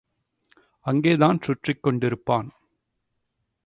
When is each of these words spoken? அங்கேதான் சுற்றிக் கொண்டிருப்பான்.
அங்கேதான் 0.85 1.39
சுற்றிக் 1.41 1.87
கொண்டிருப்பான். 1.87 2.49